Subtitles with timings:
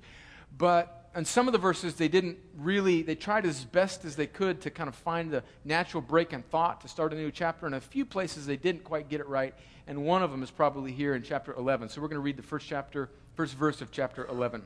[0.58, 4.28] But on some of the verses, they didn't really, they tried as best as they
[4.28, 7.66] could to kind of find the natural break in thought to start a new chapter.
[7.68, 9.54] In a few places, they didn't quite get it right.
[9.88, 11.90] And one of them is probably here in chapter 11.
[11.90, 14.64] So we're going to read the first chapter, first verse of chapter 11.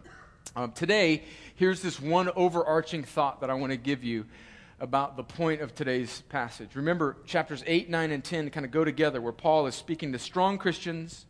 [0.56, 1.24] Um, today,
[1.56, 4.26] here's this one overarching thought that I want to give you
[4.80, 6.76] about the point of today's passage.
[6.76, 10.20] Remember, chapters 8, 9, and 10 kind of go together, where Paul is speaking to
[10.20, 11.26] strong Christians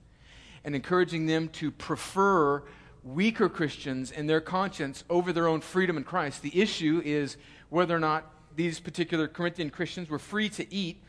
[0.64, 2.64] and encouraging them to prefer
[3.04, 6.42] weaker Christians and their conscience over their own freedom in Christ.
[6.42, 7.38] The issue is
[7.70, 11.02] whether or not these particular Corinthian Christians were free to eat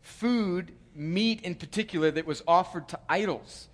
[0.00, 3.68] food, meat in particular, that was offered to idols.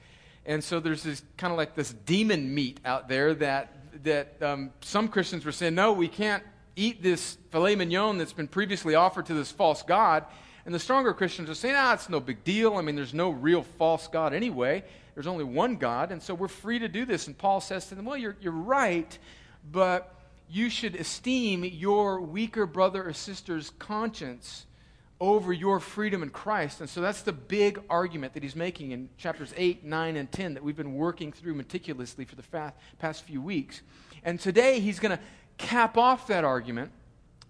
[0.47, 4.73] And so there's this kind of like this demon meat out there that, that um,
[4.81, 6.43] some Christians were saying, no, we can't
[6.77, 10.25] eat this filet mignon that's been previously offered to this false God.
[10.67, 12.77] And the stronger Christians are saying, ah, it's no big deal.
[12.77, 14.85] I mean, there's no real false God anyway.
[15.15, 17.29] There's only one God, and so we're free to do this.
[17.29, 19.17] And Paul says to them, well, you're, you're right,
[19.71, 20.15] but
[20.51, 24.67] you should esteem your weaker brother or sister's conscience
[25.21, 26.81] over your freedom in Christ.
[26.81, 30.55] And so that's the big argument that he's making in chapters 8, 9, and 10
[30.55, 33.83] that we've been working through meticulously for the past few weeks.
[34.25, 35.23] And today he's going to
[35.59, 36.91] cap off that argument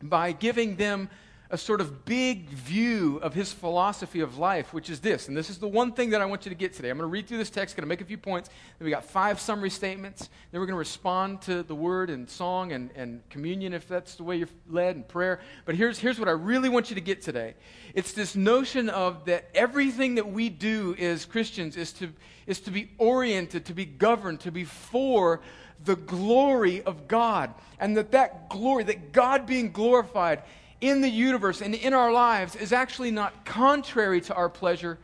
[0.02, 1.08] by giving them
[1.50, 5.28] a sort of big view of his philosophy of life, which is this.
[5.28, 6.88] And this is the one thing that I want you to get today.
[6.88, 8.48] I'm going to read through this text, going to make a few points.
[8.78, 10.30] Then we got five summary statements.
[10.50, 14.14] Then we're going to respond to the word and song and, and communion if that's
[14.14, 15.38] the way you're led and prayer.
[15.66, 17.54] But here's, here's what I really want you to get today.
[17.94, 22.10] It's this notion of that everything that we do as Christians is to,
[22.46, 25.42] is to be oriented, to be governed, to be for
[25.84, 27.52] the glory of God.
[27.78, 30.42] And that that glory, that God being glorified
[30.84, 34.98] in the universe and in our lives is actually not contrary to our pleasure,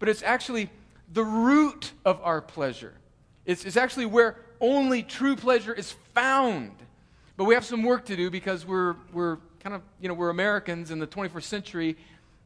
[0.00, 0.68] but it's actually
[1.12, 2.94] the root of our pleasure.
[3.46, 6.72] It's, it's actually where only true pleasure is found.
[7.36, 10.30] But we have some work to do because we're, we're kind of, you know, we're
[10.30, 11.96] Americans in the 21st century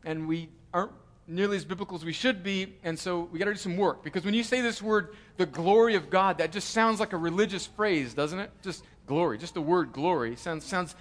[0.05, 0.93] and we aren't
[1.27, 4.05] nearly as biblical as we should be, and so we got to do some work.
[4.05, 7.17] Because when you say this word, the glory of God, that just sounds like a
[7.17, 8.51] religious phrase, doesn't it?
[8.63, 10.95] Just glory, just the word glory sounds sounds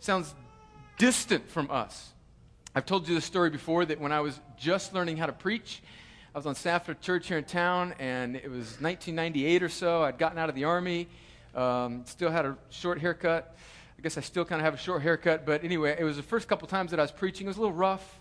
[0.00, 0.34] sounds
[0.96, 2.10] distant from us.
[2.74, 5.82] I've told you the story before that when I was just learning how to preach,
[6.34, 9.68] I was on staff at a church here in town, and it was 1998 or
[9.68, 10.02] so.
[10.02, 11.08] I'd gotten out of the army,
[11.54, 13.56] um, still had a short haircut.
[13.98, 16.22] I guess I still kind of have a short haircut, but anyway, it was the
[16.22, 17.46] first couple times that I was preaching.
[17.46, 18.20] It was a little rough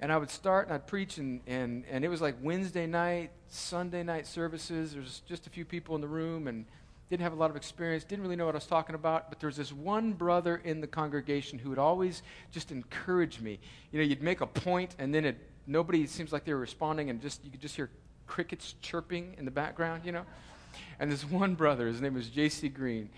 [0.00, 3.30] and I would start and I'd preach, and, and, and it was like Wednesday night,
[3.48, 4.92] Sunday night services.
[4.92, 6.66] There's just a few people in the room and
[7.08, 9.28] didn't have a lot of experience, didn't really know what I was talking about.
[9.28, 13.58] But there was this one brother in the congregation who would always just encourage me.
[13.92, 17.10] You know, you'd make a point, and then it, nobody seems like they were responding,
[17.10, 17.90] and just you could just hear
[18.26, 20.24] crickets chirping in the background, you know.
[20.98, 22.68] And this one brother, his name was J.C.
[22.68, 23.08] Green.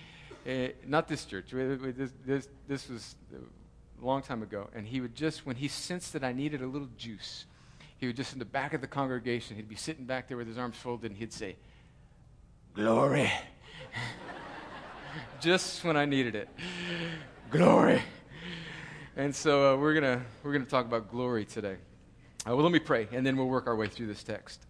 [0.46, 1.50] Uh, not this church.
[1.50, 3.16] This, this, this was
[4.00, 6.66] a long time ago, and he would just, when he sensed that I needed a
[6.66, 7.46] little juice,
[7.96, 10.46] he would just in the back of the congregation, he'd be sitting back there with
[10.46, 11.56] his arms folded, and he'd say,
[12.74, 13.30] Glory.
[15.40, 16.48] just when I needed it.
[17.50, 18.02] Glory.
[19.16, 21.76] And so uh, we're going we're gonna talk about glory today.
[22.46, 24.64] Uh, well, let me pray, and then we'll work our way through this text.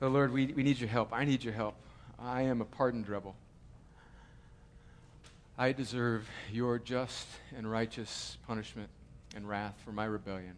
[0.00, 1.12] Oh, Lord, we, we need your help.
[1.12, 1.74] I need your help.
[2.20, 3.34] I am a pardoned rebel.
[5.58, 7.26] I deserve your just
[7.56, 8.88] and righteous punishment
[9.34, 10.54] and wrath for my rebellion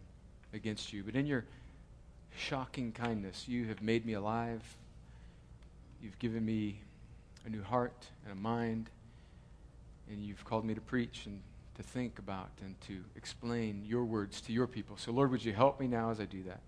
[0.53, 1.03] against you.
[1.03, 1.45] But in your
[2.37, 4.61] shocking kindness, you have made me alive.
[6.03, 6.81] You've given me
[7.45, 8.89] a new heart and a mind.
[10.09, 11.41] And you've called me to preach and
[11.75, 14.97] to think about and to explain your words to your people.
[14.97, 16.61] So, Lord, would you help me now as I do that?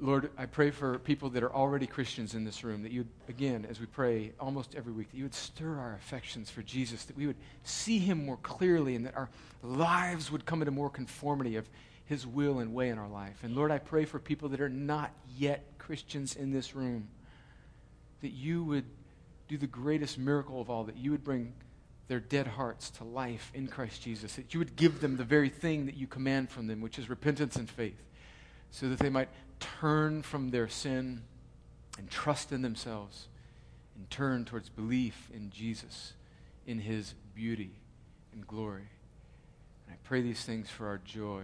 [0.00, 3.64] Lord, I pray for people that are already Christians in this room, that you, again,
[3.70, 7.16] as we pray almost every week, that you would stir our affections for Jesus, that
[7.16, 9.30] we would see him more clearly, and that our
[9.62, 11.68] lives would come into more conformity of
[12.06, 13.38] his will and way in our life.
[13.44, 17.08] And Lord, I pray for people that are not yet Christians in this room,
[18.20, 18.84] that you would
[19.48, 21.52] do the greatest miracle of all, that you would bring
[22.08, 25.48] their dead hearts to life in Christ Jesus, that you would give them the very
[25.48, 28.02] thing that you command from them, which is repentance and faith,
[28.70, 29.28] so that they might
[29.60, 31.22] turn from their sin
[31.98, 33.28] and trust in themselves
[33.96, 36.12] and turn towards belief in Jesus,
[36.66, 37.70] in his beauty
[38.32, 38.88] and glory.
[39.86, 41.42] And I pray these things for our joy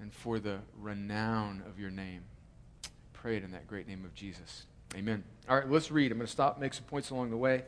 [0.00, 2.22] and for the renown of your name.
[3.12, 4.66] Pray it in that great name of Jesus.
[4.94, 5.22] Amen.
[5.48, 6.12] All right, let's read.
[6.12, 7.64] I'm going to stop, make some points along the way,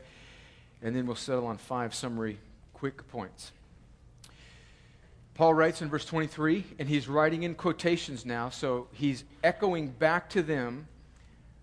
[0.81, 2.39] and then we'll settle on five summary
[2.73, 3.51] quick points.
[5.35, 10.29] Paul writes in verse 23, and he's writing in quotations now, so he's echoing back
[10.31, 10.87] to them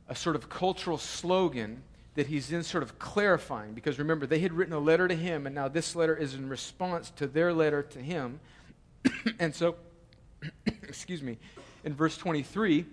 [0.08, 1.82] a sort of cultural slogan
[2.14, 3.74] that he's then sort of clarifying.
[3.74, 6.48] Because remember, they had written a letter to him, and now this letter is in
[6.48, 8.40] response to their letter to him.
[9.38, 9.76] and so,
[10.66, 11.36] excuse me,
[11.84, 12.86] in verse 23,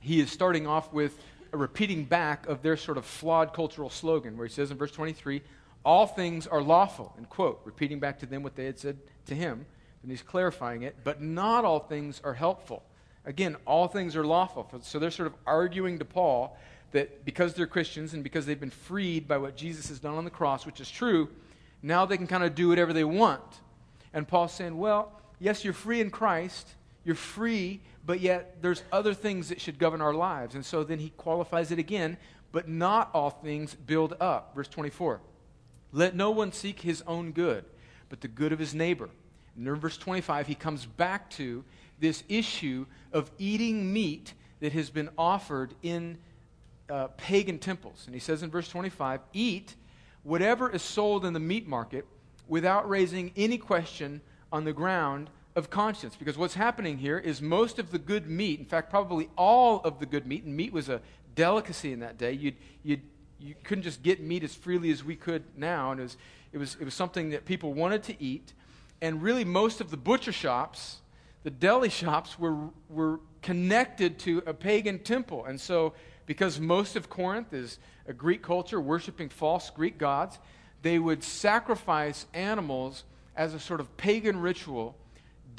[0.00, 1.18] he is starting off with
[1.52, 4.92] a repeating back of their sort of flawed cultural slogan, where he says in verse
[4.92, 5.42] 23,
[5.84, 9.34] All things are lawful, and quote, repeating back to them what they had said to
[9.34, 9.66] him
[10.02, 12.82] and he's clarifying it, but not all things are helpful.
[13.24, 14.68] Again, all things are lawful.
[14.82, 16.56] So they're sort of arguing to Paul
[16.92, 20.24] that because they're Christians and because they've been freed by what Jesus has done on
[20.24, 21.28] the cross, which is true,
[21.82, 23.60] now they can kind of do whatever they want.
[24.12, 26.74] And Paul's saying, well, yes, you're free in Christ,
[27.04, 30.54] you're free, but yet there's other things that should govern our lives.
[30.54, 32.16] And so then he qualifies it again,
[32.52, 34.54] but not all things build up.
[34.54, 35.20] Verse 24
[35.92, 37.64] Let no one seek his own good,
[38.08, 39.08] but the good of his neighbor.
[39.56, 41.64] And in verse 25, he comes back to
[41.98, 46.18] this issue of eating meat that has been offered in
[46.88, 48.04] uh, pagan temples.
[48.06, 49.74] And he says in verse 25, Eat
[50.22, 52.06] whatever is sold in the meat market
[52.48, 54.20] without raising any question
[54.52, 56.16] on the ground of conscience.
[56.16, 59.98] Because what's happening here is most of the good meat, in fact, probably all of
[59.98, 61.00] the good meat, and meat was a
[61.34, 62.32] delicacy in that day.
[62.32, 63.02] You'd, you'd,
[63.38, 66.16] you couldn't just get meat as freely as we could now, and it was,
[66.52, 68.52] it was, it was something that people wanted to eat
[69.02, 70.98] and really most of the butcher shops,
[71.42, 75.44] the deli shops, were, were connected to a pagan temple.
[75.46, 75.94] And so,
[76.26, 80.38] because most of Corinth is a Greek culture worshiping false Greek gods,
[80.82, 83.04] they would sacrifice animals
[83.36, 84.96] as a sort of pagan ritual,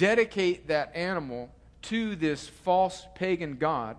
[0.02, 1.48] dedicate that animal
[1.84, 3.96] to this false pagan god,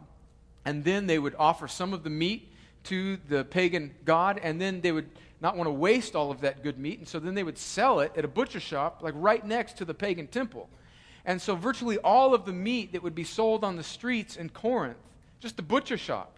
[0.65, 2.53] and then they would offer some of the meat
[2.83, 5.09] to the pagan god, and then they would
[5.41, 6.99] not want to waste all of that good meat.
[6.99, 9.85] And so then they would sell it at a butcher shop, like right next to
[9.85, 10.69] the pagan temple.
[11.25, 14.49] And so virtually all of the meat that would be sold on the streets in
[14.49, 14.97] Corinth,
[15.39, 16.37] just the butcher shop,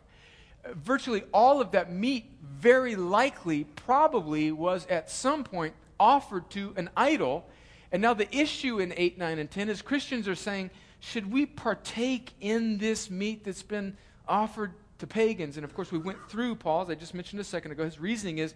[0.75, 6.91] virtually all of that meat very likely, probably was at some point offered to an
[6.99, 7.47] idol.
[7.95, 11.47] And now the issue in 8, 9, and 10 is Christians are saying, should we
[11.47, 13.97] partake in this meat that's been
[14.27, 15.57] offered to pagans?
[15.57, 18.39] And of course, we went through Paul's, I just mentioned a second ago, his reasoning
[18.39, 18.53] is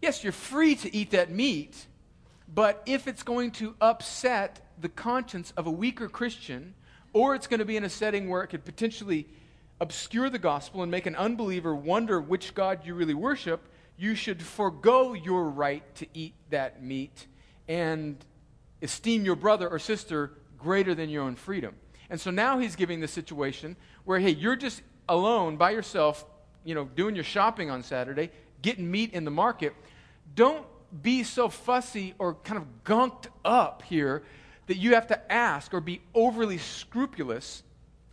[0.00, 1.88] Yes, you're free to eat that meat,
[2.54, 6.72] but if it's going to upset the conscience of a weaker Christian,
[7.12, 9.28] or it's going to be in a setting where it could potentially
[9.78, 13.60] obscure the gospel and make an unbeliever wonder which God you really worship,
[13.98, 17.26] you should forego your right to eat that meat
[17.68, 18.16] and
[18.82, 21.74] esteem your brother or sister greater than your own freedom.
[22.08, 26.24] And so now he's giving the situation where, hey, you're just alone by yourself,
[26.64, 28.30] you know, doing your shopping on Saturday,
[28.62, 29.74] getting meat in the market
[30.34, 30.66] don't
[31.02, 34.22] be so fussy or kind of gunked up here
[34.66, 37.62] that you have to ask or be overly scrupulous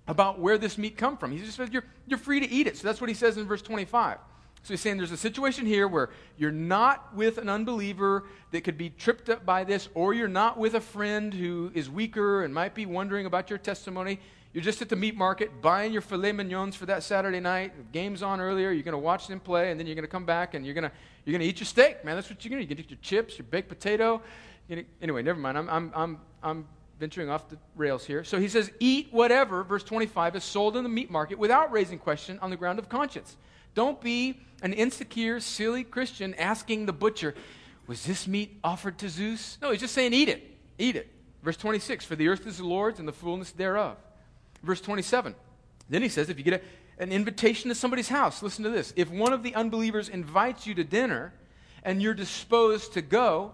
[0.07, 1.31] about where this meat come from.
[1.31, 2.77] He just says you're, you're free to eat it.
[2.77, 4.17] So that's what he says in verse 25.
[4.67, 8.77] So he's saying there's a situation here where you're not with an unbeliever that could
[8.77, 12.53] be tripped up by this, or you're not with a friend who is weaker and
[12.53, 14.19] might be wondering about your testimony.
[14.51, 17.77] You're just at the meat market buying your filet mignons for that Saturday night.
[17.77, 18.71] The game's on earlier.
[18.71, 20.75] You're going to watch them play, and then you're going to come back and you're
[20.75, 20.91] going to
[21.23, 22.15] you're going to eat your steak, man.
[22.15, 22.75] That's what you're going to.
[22.75, 24.21] To eat your chips, your baked potato.
[24.67, 25.57] Gonna, anyway, never mind.
[25.57, 26.67] I'm, I'm, I'm, I'm
[26.99, 28.25] venturing off the rails here.
[28.25, 31.99] So he says, eat whatever, verse 25, is sold in the meat market without raising
[31.99, 33.37] question on the ground of conscience.
[33.77, 37.35] Don't be an insecure, silly Christian asking the butcher,
[37.85, 39.59] was this meat offered to Zeus?
[39.61, 40.57] No, he's just saying, eat it.
[40.79, 41.07] Eat it.
[41.43, 43.97] Verse 26, for the earth is the Lord's and the fullness thereof.
[44.63, 45.35] Verse 27,
[45.91, 46.61] then he says, if you get a
[46.99, 48.41] an invitation to somebody's house.
[48.41, 48.93] Listen to this.
[48.95, 51.31] If one of the unbelievers invites you to dinner
[51.83, 53.51] and you're disposed to go,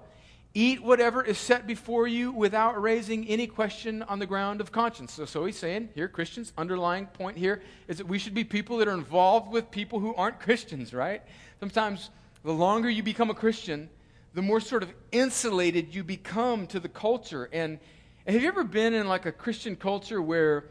[0.55, 5.13] Eat whatever is set before you without raising any question on the ground of conscience.
[5.13, 8.77] So, so he's saying here, Christians, underlying point here is that we should be people
[8.77, 11.24] that are involved with people who aren't Christians, right?
[11.60, 12.12] Sometimes
[12.43, 13.89] the longer you become a Christian,
[14.36, 17.50] the more sort of insulated you become to the culture.
[17.51, 17.79] And,
[18.27, 20.65] have you ever been in like a Christian culture where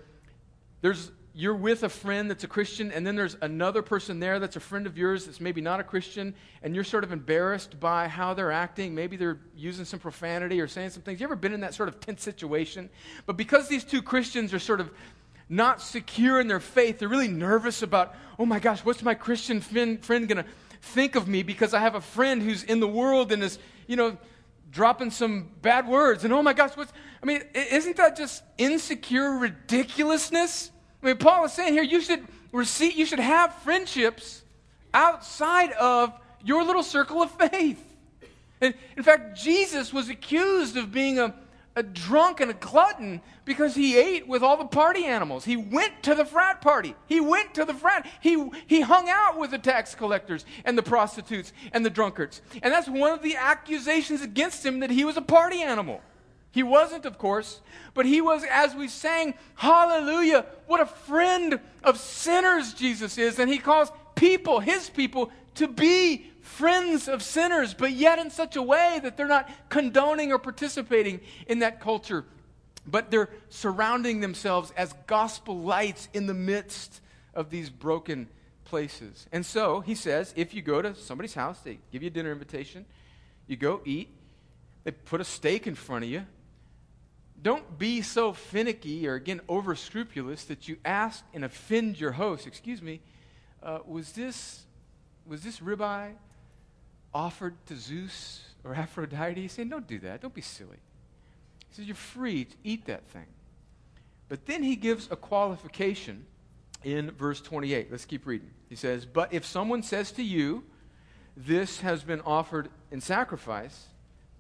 [0.80, 4.56] there's you're with a friend that's a Christian, and then there's another person there that's
[4.56, 8.06] a friend of yours that's maybe not a Christian, and you're sort of embarrassed by
[8.06, 8.94] how they're acting.
[8.94, 11.20] Maybe they're using some profanity or saying some things.
[11.20, 12.90] You ever been in that sort of tense situation?
[13.24, 14.90] But because these two Christians are sort of
[15.48, 19.60] not secure in their faith, they're really nervous about, oh my gosh, what's my Christian
[19.60, 20.50] friend, friend going to
[20.82, 23.96] think of me because I have a friend who's in the world and is, you
[23.96, 24.18] know,
[24.70, 26.24] dropping some bad words.
[26.24, 30.70] And oh my gosh, what's, I mean, isn't that just insecure ridiculousness?
[31.02, 34.42] I mean, Paul is saying here you should receive, you should have friendships
[34.94, 36.12] outside of
[36.44, 37.82] your little circle of faith.
[38.60, 41.34] And in fact, Jesus was accused of being a,
[41.74, 45.44] a drunk and a glutton because he ate with all the party animals.
[45.44, 46.94] He went to the frat party.
[47.06, 48.06] He went to the frat.
[48.20, 52.40] He, he hung out with the tax collectors and the prostitutes and the drunkards.
[52.62, 56.00] And that's one of the accusations against him that he was a party animal.
[56.52, 57.60] He wasn't, of course,
[57.94, 63.38] but he was, as we sang, hallelujah, what a friend of sinners Jesus is.
[63.38, 68.56] And he calls people, his people, to be friends of sinners, but yet in such
[68.56, 72.24] a way that they're not condoning or participating in that culture,
[72.86, 77.00] but they're surrounding themselves as gospel lights in the midst
[77.32, 78.28] of these broken
[78.64, 79.26] places.
[79.32, 82.32] And so he says if you go to somebody's house, they give you a dinner
[82.32, 82.84] invitation,
[83.46, 84.08] you go eat,
[84.84, 86.26] they put a steak in front of you,
[87.42, 92.46] don't be so finicky or, again, over scrupulous that you ask and offend your host.
[92.46, 93.00] Excuse me,
[93.62, 94.62] uh, was, this,
[95.26, 96.12] was this ribeye
[97.12, 99.40] offered to Zeus or Aphrodite?
[99.40, 100.20] He's saying, don't do that.
[100.20, 100.78] Don't be silly.
[101.68, 103.26] He says, you're free to eat that thing.
[104.28, 106.24] But then he gives a qualification
[106.84, 107.90] in verse 28.
[107.90, 108.50] Let's keep reading.
[108.68, 110.64] He says, But if someone says to you,
[111.36, 113.88] This has been offered in sacrifice,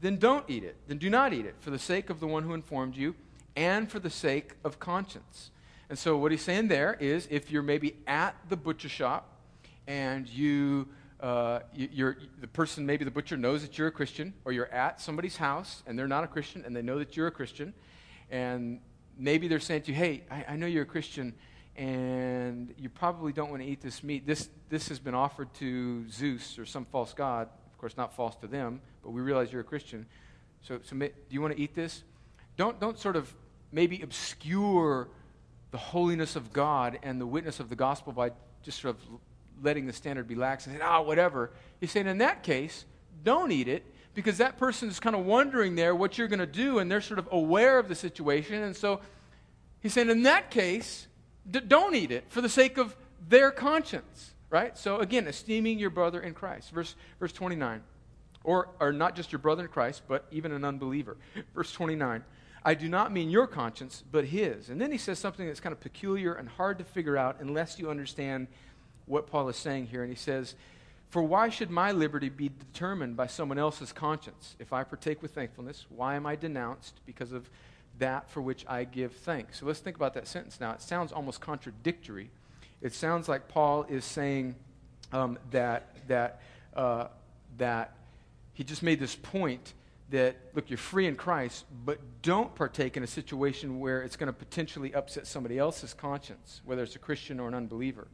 [0.02, 0.76] then don't eat it.
[0.88, 3.14] Then do not eat it for the sake of the one who informed you
[3.54, 5.50] and for the sake of conscience.
[5.88, 9.28] And so, what he's saying there is if you're maybe at the butcher shop
[9.86, 10.88] and you,
[11.20, 15.00] uh, you're, the person, maybe the butcher, knows that you're a Christian, or you're at
[15.00, 17.72] somebody's house and they're not a Christian and they know that you're a Christian,
[18.30, 18.80] and
[19.16, 21.32] maybe they're saying to you, hey, I, I know you're a Christian
[21.76, 24.26] and you probably don't want to eat this meat.
[24.26, 27.48] This, this has been offered to Zeus or some false god
[27.82, 30.06] course, not false to them, but we realize you're a Christian.
[30.62, 32.04] So, so do you want to eat this?
[32.56, 33.34] Don't, don't sort of
[33.72, 35.08] maybe obscure
[35.72, 38.30] the holiness of God and the witness of the gospel by
[38.62, 39.02] just sort of
[39.62, 41.50] letting the standard be lax and saying, ah, oh, whatever.
[41.80, 42.84] He's saying, in that case,
[43.24, 43.84] don't eat it
[44.14, 47.00] because that person is kind of wondering there what you're going to do and they're
[47.00, 48.62] sort of aware of the situation.
[48.62, 49.00] And so
[49.80, 51.08] he's saying, in that case,
[51.50, 52.96] d- don't eat it for the sake of
[53.28, 54.76] their conscience right?
[54.76, 56.70] So again, esteeming your brother in Christ.
[56.70, 57.82] Verse, verse 29.
[58.44, 61.16] Or, or not just your brother in Christ, but even an unbeliever.
[61.54, 62.22] Verse 29.
[62.64, 64.68] I do not mean your conscience, but his.
[64.68, 67.78] And then he says something that's kind of peculiar and hard to figure out unless
[67.78, 68.46] you understand
[69.06, 70.02] what Paul is saying here.
[70.02, 70.54] And he says,
[71.08, 74.54] For why should my liberty be determined by someone else's conscience?
[74.60, 77.48] If I partake with thankfulness, why am I denounced because of
[77.98, 79.60] that for which I give thanks?
[79.60, 80.72] So let's think about that sentence now.
[80.72, 82.30] It sounds almost contradictory
[82.82, 84.56] it sounds like Paul is saying
[85.12, 86.42] um, that, that,
[86.74, 87.06] uh,
[87.56, 87.96] that
[88.54, 89.72] he just made this point
[90.10, 94.26] that, look, you're free in Christ, but don't partake in a situation where it's going
[94.26, 98.08] to potentially upset somebody else's conscience, whether it's a Christian or an unbeliever.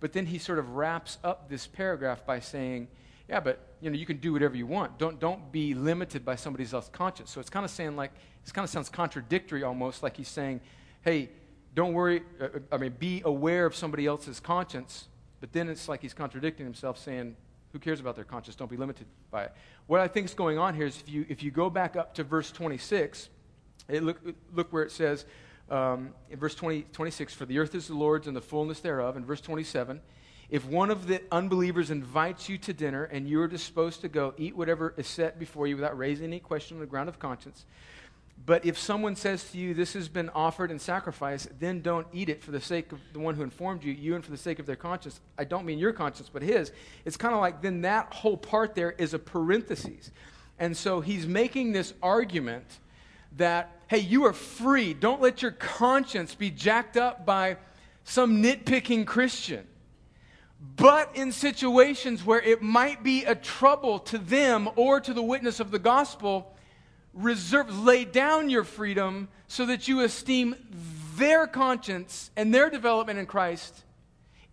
[0.00, 2.88] But then he sort of wraps up this paragraph by saying,
[3.28, 4.98] yeah, but you know, you can do whatever you want.
[4.98, 7.30] Don't, don't be limited by somebody else's conscience.
[7.30, 8.12] So it's kind of saying like,
[8.46, 10.60] it kind of sounds contradictory almost, like he's saying,
[11.02, 11.30] hey,
[11.74, 15.08] don't worry, uh, I mean, be aware of somebody else's conscience,
[15.40, 17.36] but then it's like he's contradicting himself, saying,
[17.72, 18.54] who cares about their conscience?
[18.54, 19.52] Don't be limited by it.
[19.86, 22.14] What I think is going on here is if you, if you go back up
[22.14, 23.30] to verse 26,
[23.88, 24.20] it look,
[24.52, 25.24] look where it says,
[25.70, 29.16] um, in verse 20, 26, for the earth is the Lord's and the fullness thereof.
[29.16, 30.00] In verse 27,
[30.50, 34.34] if one of the unbelievers invites you to dinner and you are disposed to go,
[34.36, 37.64] eat whatever is set before you without raising any question on the ground of conscience.
[38.44, 42.28] But if someone says to you, This has been offered in sacrifice, then don't eat
[42.28, 44.58] it for the sake of the one who informed you, you and for the sake
[44.58, 45.20] of their conscience.
[45.38, 46.72] I don't mean your conscience, but his.
[47.04, 50.10] It's kind of like then that whole part there is a parenthesis.
[50.58, 52.66] And so he's making this argument
[53.36, 54.92] that, hey, you are free.
[54.92, 57.56] Don't let your conscience be jacked up by
[58.04, 59.66] some nitpicking Christian.
[60.76, 65.60] But in situations where it might be a trouble to them or to the witness
[65.60, 66.54] of the gospel,
[67.14, 70.54] reserve, lay down your freedom so that you esteem
[71.16, 73.84] their conscience and their development in Christ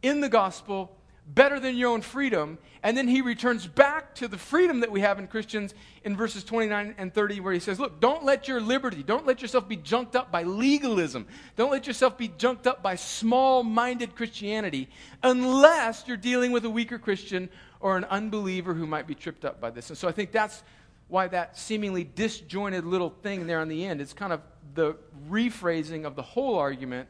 [0.02, 0.96] in the gospel
[1.34, 2.58] better than your own freedom.
[2.82, 5.74] And then he returns back to the freedom that we have in Christians
[6.04, 9.42] in verses 29 and 30, where he says, Look, don't let your liberty, don't let
[9.42, 11.28] yourself be junked up by legalism.
[11.56, 14.90] Don't let yourself be junked up by small minded Christianity
[15.22, 17.50] unless you're dealing with a weaker Christian
[17.80, 19.90] or an unbeliever who might be tripped up by this.
[19.90, 20.64] And so I think that's
[21.10, 24.42] why that seemingly disjointed little thing there on the end is kind of
[24.76, 24.96] the
[25.30, 27.10] rephrasing of the whole argument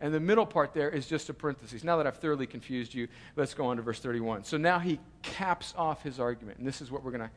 [0.00, 1.82] and the middle part there is just a parenthesis.
[1.82, 4.44] Now that I've thoroughly confused you, let's go on to verse 31.
[4.44, 7.30] So now he caps off his argument, and this is what we're going to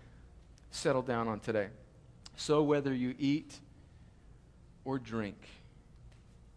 [0.69, 1.67] settle down on today.
[2.35, 3.59] So whether you eat
[4.85, 5.37] or drink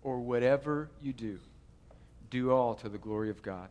[0.02, 1.38] or whatever you do,
[2.28, 3.68] do all to the glory of God.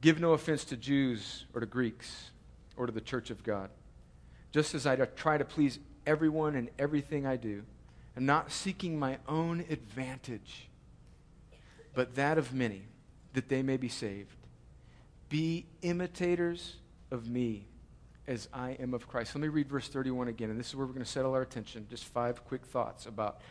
[0.00, 2.30] Give no offense to Jews or to Greeks
[2.76, 3.70] or to the church of God.
[4.56, 7.62] Just as I try to please everyone in everything I do,
[8.16, 10.70] and not seeking my own advantage
[11.92, 12.80] but that of many,
[13.34, 14.34] that they may be saved.
[15.28, 16.76] Be imitators
[17.10, 17.66] of me
[18.26, 19.34] as I am of Christ.
[19.34, 21.42] Let me read verse 31 again, and this is where we're going to settle our
[21.42, 21.86] attention.
[21.90, 23.42] Just five quick thoughts about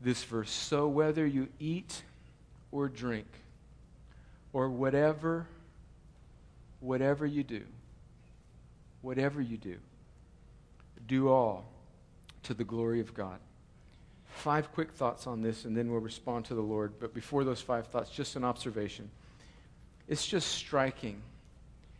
[0.00, 0.50] this verse.
[0.50, 2.02] So whether you eat
[2.72, 3.28] or drink,
[4.52, 5.46] or whatever,
[6.80, 7.62] whatever you do,
[9.04, 9.76] whatever you do,
[11.06, 11.66] do all
[12.42, 13.38] to the glory of God
[14.34, 16.94] five quick thoughts on this, and then we'll respond to the Lord.
[17.00, 19.10] But before those five thoughts, just an observation.
[20.08, 21.22] It's just striking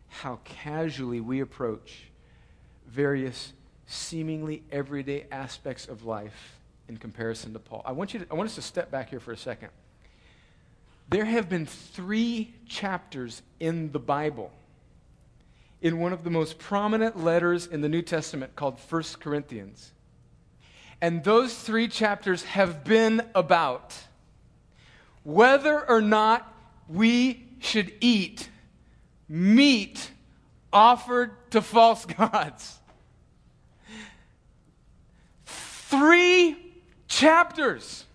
[0.08, 2.04] how casually we approach
[2.86, 3.52] various
[3.86, 6.56] seemingly everyday aspects of life
[6.88, 7.82] in comparison to Paul.
[7.84, 9.70] I want, you to, I want us to step back here for a second.
[11.08, 14.50] There have been three chapters in the Bible,
[15.80, 19.92] in one of the most prominent letters in the New Testament called 1 Corinthians
[21.04, 23.94] and those three chapters have been about
[25.22, 26.50] whether or not
[26.88, 28.48] we should eat
[29.28, 30.10] meat
[30.72, 32.78] offered to false gods.
[35.44, 36.56] Three
[37.06, 38.06] chapters.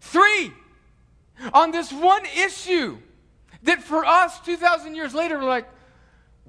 [0.00, 0.52] Three
[1.52, 2.98] on this one issue
[3.62, 5.68] that for us 2,000 years later, we're like,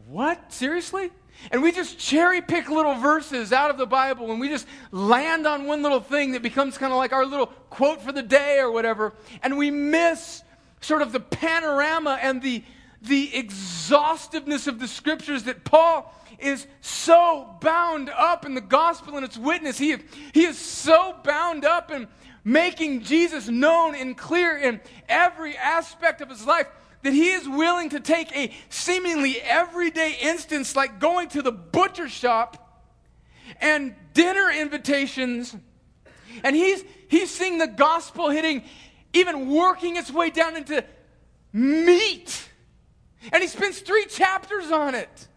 [0.08, 0.54] what?
[0.54, 1.10] Seriously?
[1.52, 5.46] And we just cherry pick little verses out of the Bible and we just land
[5.46, 8.60] on one little thing that becomes kind of like our little quote for the day
[8.60, 9.13] or whatever.
[9.44, 10.44] And we miss
[10.82, 12.63] sort of the panorama and the,
[13.02, 19.26] the exhaustiveness of the scriptures that Paul is so bound up in the gospel and
[19.26, 19.78] its witness.
[19.78, 19.96] He,
[20.34, 22.08] he is so bound up in
[22.44, 26.68] making Jesus known and clear in every aspect of his life
[27.06, 32.10] that he is willing to take a seemingly everyday instance like going to the butcher
[32.10, 32.84] shop
[33.62, 35.56] and dinner invitations.
[36.44, 38.63] And he's he's seeing the gospel hitting
[39.13, 40.84] even working its way down into
[41.54, 42.50] meat.
[43.32, 45.28] And he spends three chapters on it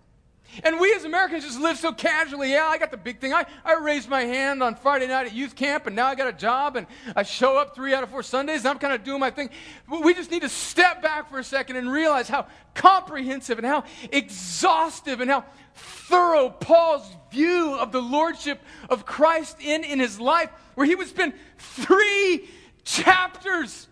[0.64, 2.52] and we as Americans just live so casually.
[2.52, 3.32] Yeah, I got the big thing.
[3.32, 6.28] I, I raised my hand on Friday night at youth camp, and now I got
[6.28, 8.60] a job, and I show up three out of four Sundays.
[8.60, 9.50] and I'm kind of doing my thing.
[9.88, 13.66] But we just need to step back for a second and realize how comprehensive and
[13.66, 15.44] how exhaustive and how
[15.74, 21.08] thorough Paul's view of the lordship of Christ in in his life, where he would
[21.08, 22.48] spend three
[22.84, 23.88] chapters,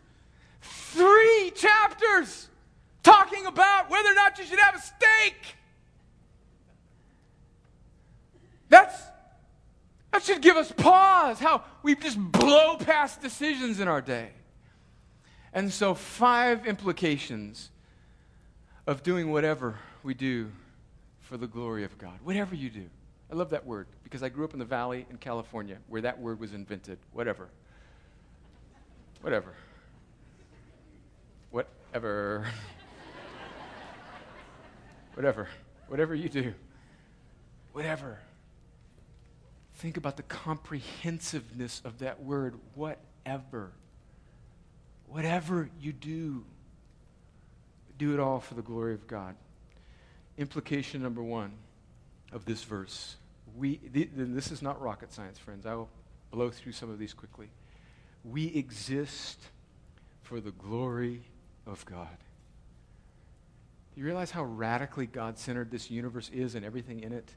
[0.62, 2.48] three chapters
[3.02, 5.55] talking about whether or not you should have a steak.
[8.68, 9.00] That's,
[10.12, 14.30] that should give us pause how we just blow past decisions in our day.
[15.52, 17.70] And so, five implications
[18.86, 20.50] of doing whatever we do
[21.20, 22.18] for the glory of God.
[22.22, 22.84] Whatever you do.
[23.30, 26.20] I love that word because I grew up in the valley in California where that
[26.20, 26.98] word was invented.
[27.12, 27.48] Whatever.
[29.20, 29.54] Whatever.
[31.50, 32.46] Whatever.
[35.14, 35.48] whatever.
[35.88, 36.54] Whatever you do.
[37.72, 38.18] Whatever.
[39.76, 43.72] Think about the comprehensiveness of that word, whatever.
[45.06, 46.44] Whatever you do,
[47.98, 49.34] do it all for the glory of God.
[50.38, 51.52] Implication number one
[52.32, 53.16] of this verse.
[53.56, 55.66] We, this is not rocket science, friends.
[55.66, 55.90] I will
[56.30, 57.48] blow through some of these quickly.
[58.24, 59.40] We exist
[60.22, 61.22] for the glory
[61.66, 62.16] of God.
[63.94, 67.34] Do you realize how radically God centered this universe is and everything in it?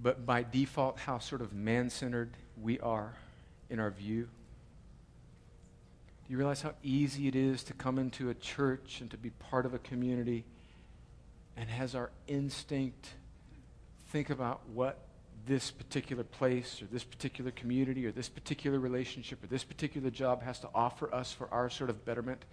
[0.00, 2.30] But by default, how sort of man centered
[2.60, 3.14] we are
[3.68, 4.22] in our view.
[6.26, 9.30] Do you realize how easy it is to come into a church and to be
[9.30, 10.44] part of a community
[11.56, 13.10] and has our instinct
[14.08, 14.98] think about what
[15.46, 20.42] this particular place or this particular community or this particular relationship or this particular job
[20.42, 22.44] has to offer us for our sort of betterment.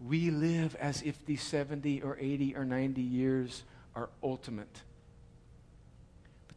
[0.00, 3.64] We live as if these 70 or 80 or 90 years
[3.96, 4.82] are ultimate.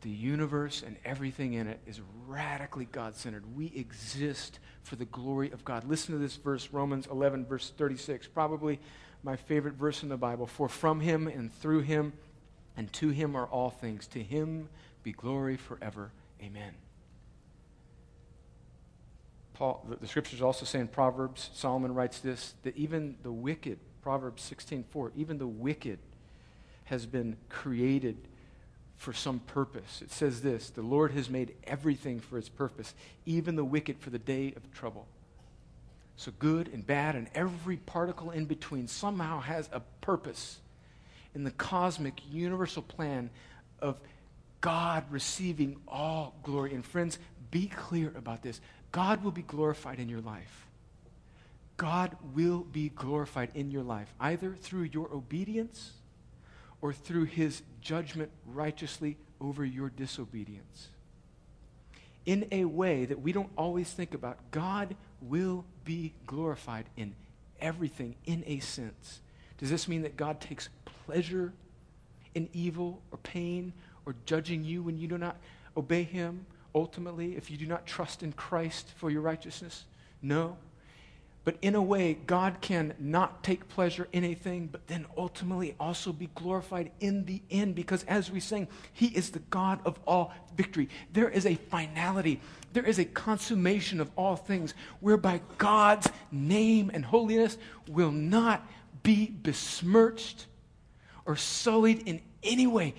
[0.01, 3.55] The universe and everything in it is radically God centered.
[3.55, 5.83] We exist for the glory of God.
[5.83, 8.79] Listen to this verse, Romans 11, verse 36, probably
[9.23, 10.47] my favorite verse in the Bible.
[10.47, 12.13] For from him and through him
[12.75, 14.07] and to him are all things.
[14.07, 14.69] To him
[15.03, 16.11] be glory forever.
[16.41, 16.73] Amen.
[19.53, 23.77] Paul, the, the scriptures also say in Proverbs, Solomon writes this, that even the wicked,
[24.01, 25.99] Proverbs 16:4, even the wicked
[26.85, 28.17] has been created
[29.01, 30.03] for some purpose.
[30.03, 32.93] It says this The Lord has made everything for its purpose,
[33.25, 35.07] even the wicked for the day of trouble.
[36.17, 40.59] So, good and bad and every particle in between somehow has a purpose
[41.33, 43.31] in the cosmic, universal plan
[43.79, 43.99] of
[44.61, 46.75] God receiving all glory.
[46.75, 47.17] And friends,
[47.49, 48.61] be clear about this
[48.91, 50.67] God will be glorified in your life.
[51.75, 55.93] God will be glorified in your life, either through your obedience
[56.81, 60.89] or through his judgment righteously over your disobedience.
[62.25, 67.15] In a way that we don't always think about, God will be glorified in
[67.59, 69.21] everything in a sense.
[69.57, 70.69] Does this mean that God takes
[71.05, 71.53] pleasure
[72.33, 73.73] in evil or pain
[74.05, 75.37] or judging you when you do not
[75.75, 79.85] obey him ultimately, if you do not trust in Christ for your righteousness?
[80.21, 80.57] No.
[81.43, 85.75] But in a way, God can not take pleasure in a thing, but then ultimately
[85.79, 89.99] also be glorified in the end because as we sing, He is the God of
[90.05, 90.87] all victory.
[91.13, 92.41] There is a finality,
[92.73, 98.63] there is a consummation of all things whereby God's name and holiness will not
[99.01, 100.45] be besmirched
[101.25, 102.93] or sullied in any way.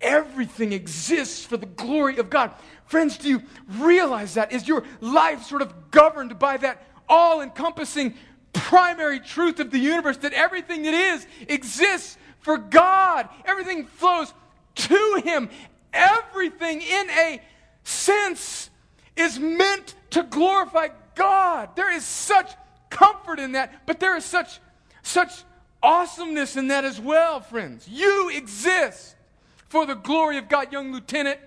[0.00, 2.52] Everything exists for the glory of God.
[2.86, 4.52] Friends, do you realize that?
[4.52, 8.14] Is your life sort of governed by that all encompassing
[8.52, 13.28] primary truth of the universe that everything that is exists for God?
[13.44, 14.32] Everything flows
[14.74, 15.48] to Him.
[15.92, 17.40] Everything, in a
[17.84, 18.70] sense,
[19.16, 21.76] is meant to glorify God.
[21.76, 22.52] There is such
[22.90, 24.60] comfort in that, but there is such,
[25.02, 25.44] such
[25.82, 27.86] awesomeness in that as well, friends.
[27.88, 29.16] You exist
[29.68, 30.72] for the glory of God.
[30.72, 31.38] Young lieutenant,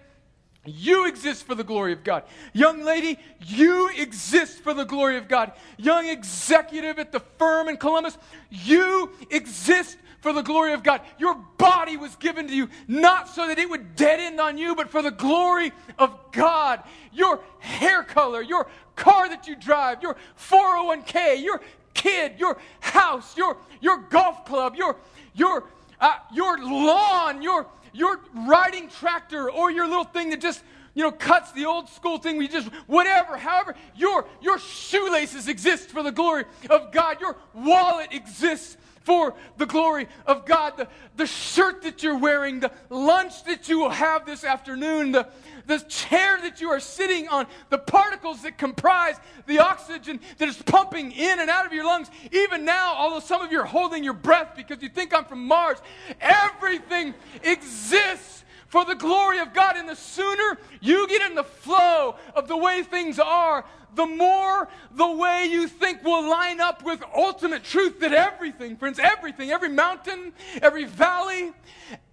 [0.69, 2.23] you exist for the glory of God.
[2.53, 5.51] Young lady, you exist for the glory of God.
[5.77, 8.17] Young executive at the firm in Columbus,
[8.49, 11.01] you exist for the glory of God.
[11.17, 14.75] Your body was given to you not so that it would dead end on you,
[14.75, 16.83] but for the glory of God.
[17.13, 21.61] Your hair color, your car that you drive, your 401k, your
[21.93, 24.97] kid, your house, your, your golf club, your,
[25.33, 25.63] your,
[26.01, 31.11] uh, your lawn, your, your riding tractor or your little thing that just you know
[31.11, 36.11] cuts the old school thing we just whatever however your your shoelaces exist for the
[36.11, 37.19] glory of god.
[37.19, 38.77] Your wallet exists
[39.07, 40.75] for the glory of God.
[40.75, 45.29] The, the shirt that you're wearing, the lunch that you will have this afternoon, the,
[45.65, 49.15] the chair that you are sitting on, the particles that comprise
[49.45, 52.11] the oxygen that is pumping in and out of your lungs.
[52.33, 55.47] Even now, although some of you are holding your breath because you think I'm from
[55.47, 55.77] Mars,
[56.19, 59.77] everything exists for the glory of God.
[59.77, 64.67] And the sooner you get in the flow of the way things are, the more
[64.91, 69.69] the way you think will line up with ultimate truth that everything, friends, everything, every
[69.69, 71.51] mountain, every valley,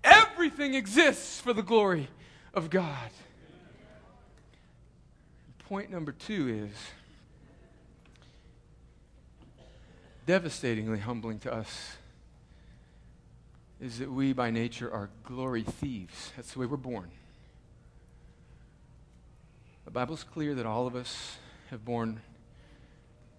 [0.02, 2.08] everything exists for the glory
[2.54, 3.10] of God.
[5.68, 6.76] Point number two is
[10.26, 11.96] devastatingly humbling to us
[13.80, 16.32] is that we by nature are glory thieves.
[16.36, 17.10] That's the way we're born.
[19.84, 21.36] The Bible's clear that all of us
[21.70, 22.20] have born,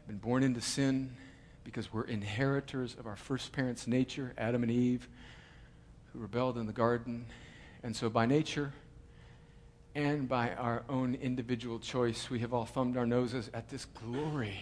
[0.08, 1.16] been born into sin
[1.64, 5.08] because we're inheritors of our first parents' nature, Adam and Eve,
[6.14, 7.26] who rebelled in the garden.
[7.82, 8.74] And so, by nature
[9.96, 14.60] and by our own individual choice, we have all thumbed our noses at this glory.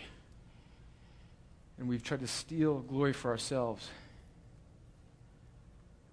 [1.78, 3.90] And we've tried to steal glory for ourselves.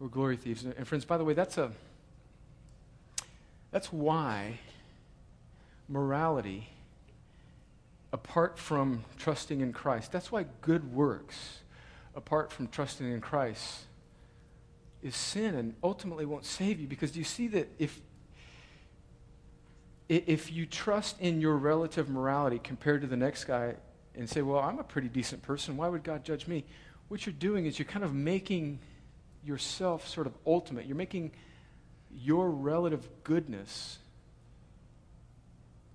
[0.00, 0.64] We're glory thieves.
[0.64, 1.70] And friends, by the way, that's a
[3.70, 4.58] that's why
[5.88, 6.70] morality
[8.12, 10.10] apart from trusting in Christ.
[10.10, 11.60] That's why good works,
[12.16, 13.80] apart from trusting in Christ,
[15.02, 16.88] is sin and ultimately won't save you.
[16.88, 18.00] Because do you see that if
[20.08, 23.74] if you trust in your relative morality compared to the next guy
[24.14, 26.64] and say, Well, I'm a pretty decent person, why would God judge me?
[27.08, 28.78] What you're doing is you're kind of making
[29.44, 30.86] yourself sort of ultimate.
[30.86, 31.32] You're making
[32.14, 33.98] your relative goodness,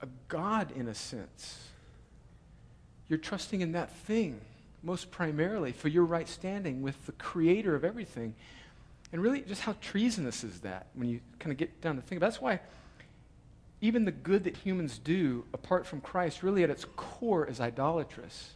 [0.01, 1.69] a God in a sense.
[3.07, 4.41] You're trusting in that thing
[4.81, 8.35] most primarily for your right standing with the creator of everything.
[9.11, 12.17] And really, just how treasonous is that when you kind of get down to think?
[12.17, 12.31] about it?
[12.31, 12.59] That's why
[13.81, 18.51] even the good that humans do apart from Christ, really at its core, is idolatrous.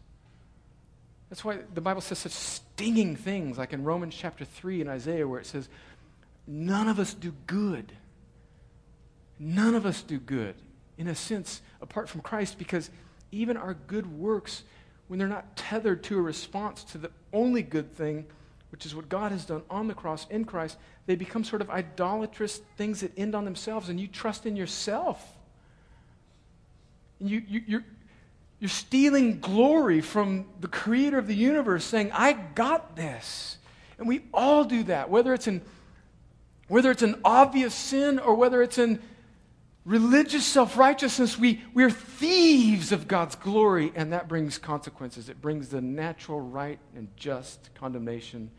[1.29, 2.31] That's why the Bible says such
[2.79, 5.67] stinging things, like in Romans chapter 3 and Isaiah, where it says,
[6.47, 7.91] None of us do good.
[9.37, 10.55] None of us do good,
[10.97, 12.89] in a sense, apart from Christ, because
[13.33, 14.63] even our good works,
[15.09, 18.25] when they're not tethered to a response to the only good thing,
[18.71, 21.69] which is what God has done on the cross in Christ, they become sort of
[21.69, 25.37] idolatrous things that end on themselves, and you trust in yourself.
[27.19, 27.83] You, you,
[28.59, 33.57] you're, stealing glory from the creator of the universe, saying, I got this.
[33.97, 35.61] And we all do that, whether it's, in,
[36.67, 39.01] whether it's an obvious sin or whether it's in
[39.85, 41.37] religious self righteousness.
[41.37, 45.29] We, we're thieves of God's glory, and that brings consequences.
[45.29, 48.51] It brings the natural, right, and just condemnation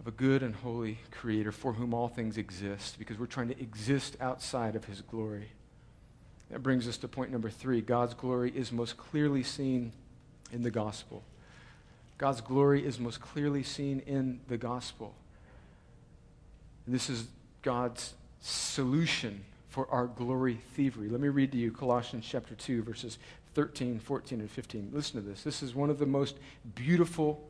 [0.00, 3.60] of a good and holy creator for whom all things exist because we're trying to
[3.60, 5.50] exist outside of his glory.
[6.50, 9.92] That brings us to point number three God's glory is most clearly seen
[10.52, 11.22] in the gospel.
[12.18, 15.14] God's glory is most clearly seen in the gospel.
[16.84, 17.26] And this is
[17.62, 21.08] God's solution for our glory thievery.
[21.08, 23.18] Let me read to you Colossians chapter 2, verses
[23.54, 24.90] 13, 14, and 15.
[24.92, 25.42] Listen to this.
[25.42, 26.36] This is one of the most
[26.74, 27.40] beautiful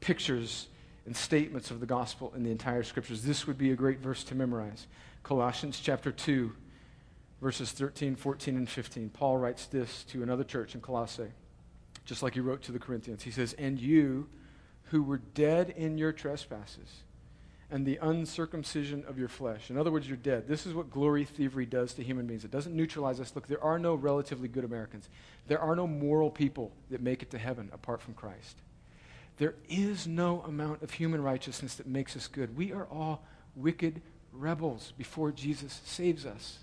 [0.00, 0.66] pictures
[1.04, 3.22] and statements of the gospel in the entire scriptures.
[3.22, 4.86] This would be a great verse to memorize.
[5.22, 6.52] Colossians chapter 2,
[7.40, 9.10] verses 13, 14, and 15.
[9.10, 11.32] Paul writes this to another church in Colossae,
[12.04, 13.22] just like he wrote to the Corinthians.
[13.22, 14.28] He says, And you
[14.90, 17.02] who were dead in your trespasses
[17.70, 19.70] and the uncircumcision of your flesh.
[19.70, 20.46] In other words, you're dead.
[20.46, 22.44] This is what glory thievery does to human beings.
[22.44, 23.32] It doesn't neutralize us.
[23.34, 25.08] Look, there are no relatively good Americans,
[25.48, 28.56] there are no moral people that make it to heaven apart from Christ.
[29.38, 32.56] There is no amount of human righteousness that makes us good.
[32.56, 33.22] We are all
[33.54, 34.00] wicked
[34.32, 36.60] rebels before Jesus saves us.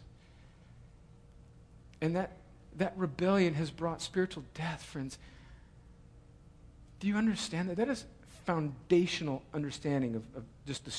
[2.04, 2.32] And that,
[2.80, 5.18] that rebellion has brought spiritual death, friends.
[7.00, 7.78] Do you understand that?
[7.78, 8.04] That is
[8.46, 10.94] foundational understanding of, of just the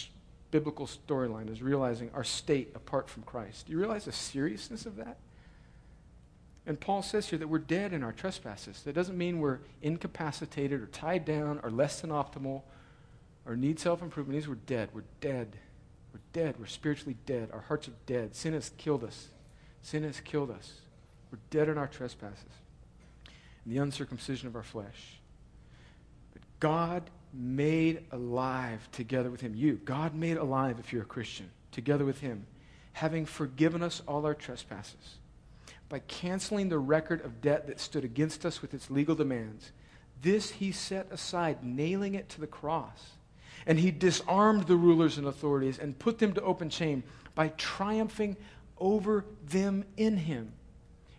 [0.50, 3.66] biblical storyline, is realizing our state apart from Christ.
[3.66, 5.18] Do you realize the seriousness of that?
[6.66, 8.80] And Paul says here that we're dead in our trespasses.
[8.84, 12.62] That doesn't mean we're incapacitated or tied down or less than optimal
[13.44, 14.48] or need self improvement.
[14.48, 14.88] We're dead.
[14.94, 15.54] We're dead.
[16.14, 16.54] We're dead.
[16.58, 17.50] We're spiritually dead.
[17.52, 18.34] Our hearts are dead.
[18.34, 19.28] Sin has killed us.
[19.82, 20.80] Sin has killed us.
[21.34, 22.44] We're dead in our trespasses
[23.64, 25.18] and the uncircumcision of our flesh.
[26.32, 29.52] But God made alive together with Him.
[29.52, 32.46] You, God made alive if you're a Christian, together with Him,
[32.92, 35.16] having forgiven us all our trespasses
[35.88, 39.72] by canceling the record of debt that stood against us with its legal demands.
[40.22, 43.14] This he set aside, nailing it to the cross.
[43.66, 47.02] And he disarmed the rulers and authorities and put them to open shame
[47.34, 48.36] by triumphing
[48.78, 50.52] over them in him.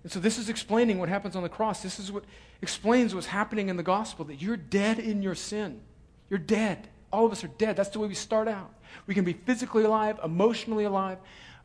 [0.06, 1.82] And so this is explaining what happens on the cross.
[1.82, 2.26] This is what
[2.62, 5.82] explains what's happening in the gospel that you're dead in your sin.
[6.30, 6.89] You're dead.
[7.12, 7.76] All of us are dead.
[7.76, 8.72] That's the way we start out.
[9.08, 11.18] We can be physically alive, emotionally alive,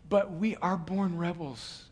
[0.08, 1.84] but we are born rebels.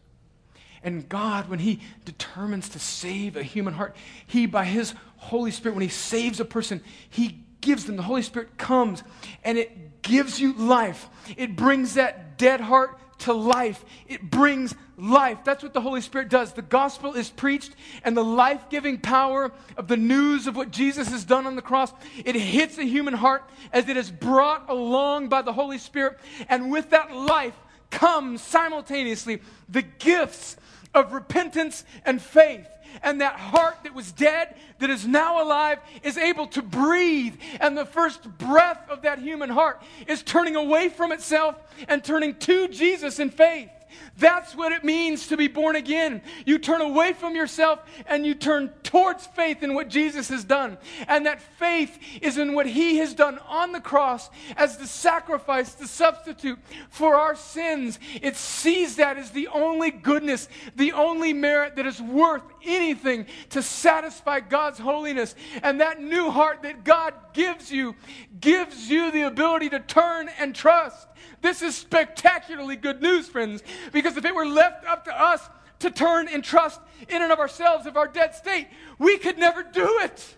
[0.82, 3.94] And God, when He determines to save a human heart,
[4.26, 6.80] He, by His Holy Spirit, when He saves a person,
[7.10, 7.96] He gives them.
[7.96, 9.02] The Holy Spirit comes
[9.44, 11.10] and it gives you life.
[11.36, 13.84] It brings that dead heart to life.
[14.06, 15.38] It brings life.
[15.44, 16.52] That's what the Holy Spirit does.
[16.52, 21.08] The gospel is preached, and the life giving power of the news of what Jesus
[21.08, 21.92] has done on the cross,
[22.24, 26.18] it hits the human heart as it is brought along by the Holy Spirit.
[26.48, 27.54] And with that life
[27.90, 30.56] comes simultaneously the gifts
[30.94, 32.66] of repentance and faith.
[33.02, 37.34] And that heart that was dead, that is now alive, is able to breathe.
[37.60, 41.56] And the first breath of that human heart is turning away from itself
[41.88, 43.70] and turning to Jesus in faith.
[44.16, 46.22] That's what it means to be born again.
[46.46, 50.78] You turn away from yourself and you turn towards faith in what Jesus has done.
[51.06, 55.74] And that faith is in what he has done on the cross as the sacrifice,
[55.74, 56.58] the substitute
[56.90, 57.98] for our sins.
[58.20, 63.62] It sees that as the only goodness, the only merit that is worth anything to
[63.62, 65.34] satisfy God's holiness.
[65.62, 67.94] And that new heart that God gives you
[68.40, 71.07] gives you the ability to turn and trust.
[71.40, 75.48] This is spectacularly good news, friends, because if it were left up to us
[75.80, 79.62] to turn and trust in and of ourselves of our dead state, we could never
[79.62, 80.36] do it.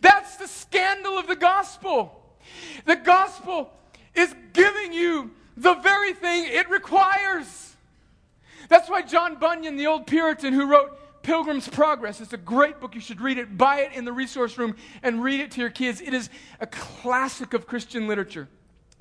[0.00, 2.36] That's the scandal of the gospel.
[2.84, 3.72] The gospel
[4.14, 7.74] is giving you the very thing it requires.
[8.68, 12.20] That's why John Bunyan, the old Puritan who wrote Pilgrim's Progress.
[12.20, 12.94] It's a great book.
[12.94, 13.56] You should read it.
[13.56, 16.00] Buy it in the resource room and read it to your kids.
[16.00, 18.48] It is a classic of Christian literature.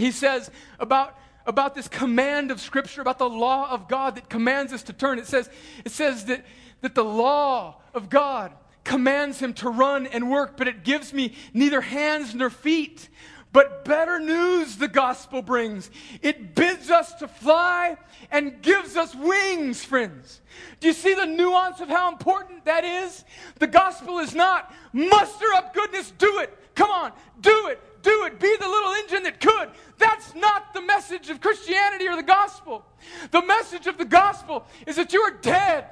[0.01, 4.73] He says about, about this command of Scripture, about the law of God that commands
[4.73, 5.19] us to turn.
[5.19, 5.49] It says,
[5.85, 6.43] it says that,
[6.81, 8.51] that the law of God
[8.83, 13.09] commands him to run and work, but it gives me neither hands nor feet.
[13.53, 15.91] But better news the gospel brings.
[16.21, 17.97] It bids us to fly
[18.31, 20.41] and gives us wings, friends.
[20.79, 23.23] Do you see the nuance of how important that is?
[23.59, 26.57] The gospel is not muster up goodness, do it.
[26.73, 27.11] Come on,
[27.41, 28.39] do it, do it.
[28.39, 29.69] Be the little engine that could.
[29.97, 32.85] That's not the message of Christianity or the gospel.
[33.31, 35.85] The message of the gospel is that you are dead.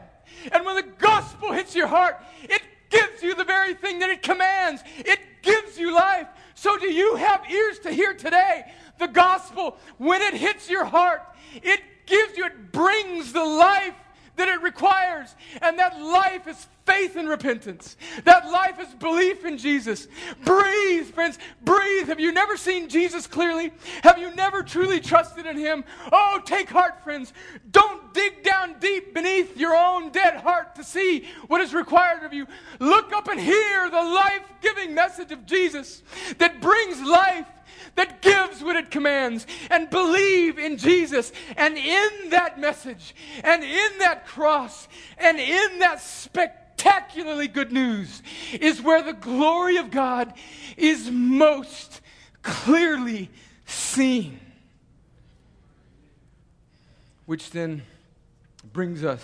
[0.52, 4.22] And when the gospel hits your heart, it gives you the very thing that it
[4.22, 4.84] commands.
[4.98, 6.28] It gives you life.
[6.56, 8.72] So, do you have ears to hear today?
[8.98, 11.22] The gospel, when it hits your heart,
[11.56, 13.96] it gives you, it brings the life
[14.36, 15.36] that it requires.
[15.62, 17.98] And that life is faith and repentance.
[18.24, 20.08] That life is belief in Jesus.
[20.44, 21.38] Breathe, friends.
[21.62, 22.08] Breathe.
[22.08, 23.72] Have you never seen Jesus clearly?
[24.02, 25.84] Have you never truly trusted in him?
[26.12, 27.32] Oh, take heart, friends.
[27.72, 32.34] Don't dig down deep beneath your own dead heart to see what is required of
[32.34, 32.48] you.
[32.80, 36.02] Look up and hear the life giving message of Jesus
[36.40, 37.46] that brings life
[37.96, 41.32] that gives what it commands and believe in Jesus.
[41.58, 48.22] And in that message and in that cross and in that spectacularly good news
[48.60, 50.34] is where the glory of God
[50.78, 52.02] is most
[52.42, 53.30] clearly
[53.66, 54.40] seen.
[57.26, 57.84] Which then
[58.74, 59.22] brings us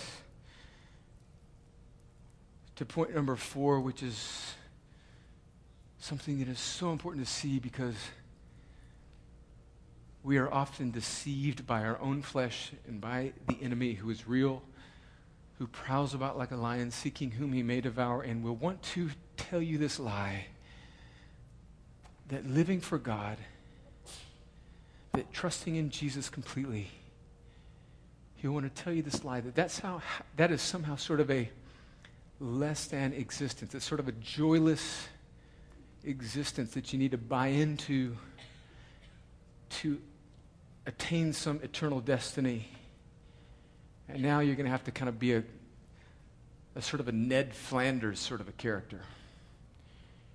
[2.76, 4.54] to point number four, which is
[5.98, 7.96] something that is so important to see because
[10.26, 14.60] we are often deceived by our own flesh and by the enemy who is real,
[15.60, 19.08] who prowls about like a lion, seeking whom he may devour, and will want to
[19.36, 20.46] tell you this lie
[22.26, 23.38] that living for God,
[25.12, 26.88] that trusting in Jesus completely,
[28.34, 30.02] he'll want to tell you this lie that that's how,
[30.36, 31.48] that is somehow sort of a
[32.40, 33.76] less than existence.
[33.76, 35.06] It's sort of a joyless
[36.02, 38.16] existence that you need to buy into
[39.68, 40.00] to
[40.86, 42.68] attain some eternal destiny.
[44.08, 45.42] And now you're going to have to kind of be a,
[46.74, 49.00] a sort of a Ned Flanders sort of a character.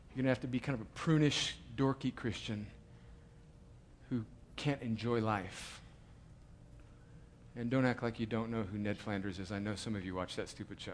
[0.09, 2.67] You're going to have to be kind of a prunish, dorky Christian
[4.09, 4.25] who
[4.57, 5.81] can't enjoy life.
[7.55, 9.51] And don't act like you don't know who Ned Flanders is.
[9.51, 10.93] I know some of you watch that stupid show.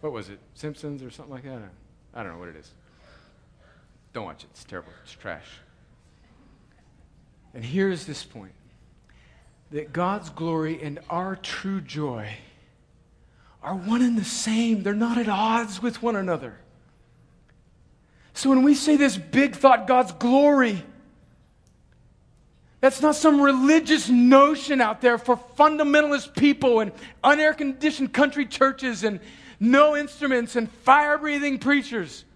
[0.00, 0.38] What was it?
[0.54, 1.62] Simpsons or something like that?
[2.14, 2.70] I don't know what it is.
[4.12, 4.50] Don't watch it.
[4.50, 4.92] It's terrible.
[5.04, 5.46] It's trash.
[7.56, 8.52] And here's this point
[9.70, 12.36] that God's glory and our true joy
[13.62, 16.58] are one and the same, they're not at odds with one another.
[18.34, 20.84] So when we say this big thought, God's glory,
[22.82, 26.92] that's not some religious notion out there for fundamentalist people and
[27.24, 29.18] unair conditioned country churches and
[29.58, 32.26] no instruments and fire breathing preachers.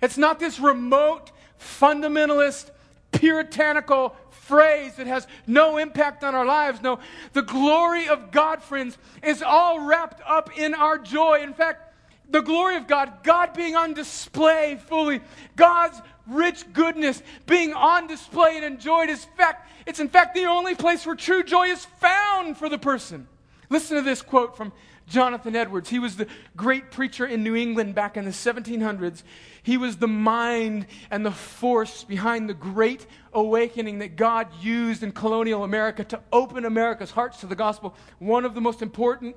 [0.00, 1.30] It's not this remote,
[1.60, 2.70] fundamentalist,
[3.12, 6.82] puritanical phrase that has no impact on our lives.
[6.82, 6.98] No,
[7.32, 11.42] the glory of God, friends, is all wrapped up in our joy.
[11.42, 11.94] In fact,
[12.28, 15.20] the glory of God, God being on display fully,
[15.54, 20.74] God's rich goodness being on display and enjoyed is fact, it's in fact the only
[20.74, 23.28] place where true joy is found for the person.
[23.70, 24.72] Listen to this quote from
[25.12, 25.90] Jonathan Edwards.
[25.90, 29.22] He was the great preacher in New England back in the 1700s.
[29.62, 35.12] He was the mind and the force behind the great awakening that God used in
[35.12, 37.94] colonial America to open America's hearts to the gospel.
[38.20, 39.36] One of the most important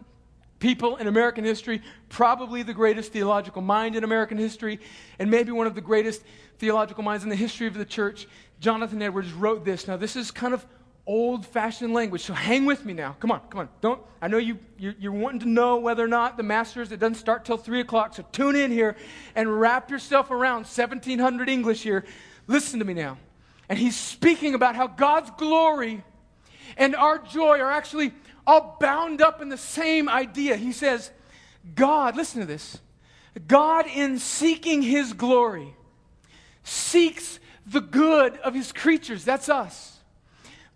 [0.60, 4.80] people in American history, probably the greatest theological mind in American history,
[5.20, 6.24] and maybe one of the greatest
[6.58, 8.28] theological minds in the history of the church.
[8.62, 9.90] Jonathan Edwards wrote this.
[9.90, 10.66] Now, this is kind of
[11.08, 12.22] old fashioned language.
[12.22, 13.16] So hang with me now.
[13.20, 13.70] Come on, come on.
[13.82, 17.00] Don't, I know you, you're, you're, wanting to know whether or not the Masters, it
[17.00, 18.16] doesn't start till 3 o'clock.
[18.16, 18.96] So tune in here
[19.36, 22.06] and wrap yourself around 1700 English here.
[22.48, 23.18] Listen to me now.
[23.70, 26.04] And he's speaking about how God's glory
[26.78, 28.14] and our joy are actually
[28.48, 30.56] all bound up in the same idea.
[30.56, 31.12] He says,
[31.76, 32.80] God, listen to this.
[33.48, 35.76] God, in seeking his glory,
[36.64, 39.26] seeks the good of his creatures.
[39.26, 39.95] That's us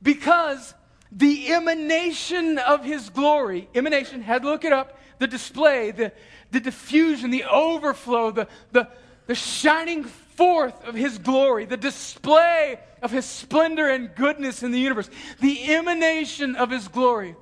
[0.02, 0.74] because
[1.12, 6.12] the emanation of his glory, emanation, had to look it up, the display, the,
[6.52, 8.88] the diffusion, the overflow, the, the,
[9.28, 14.80] the shining forth of his glory, the display of his splendor and goodness in the
[14.80, 15.10] universe,
[15.42, 17.36] the emanation of his glory,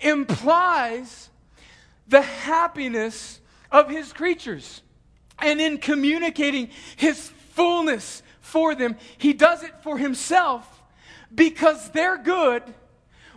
[0.00, 1.30] implies
[2.08, 3.40] the happiness
[3.70, 4.82] of his creatures.
[5.38, 10.81] And in communicating his fullness for them, he does it for himself
[11.34, 12.62] because their good,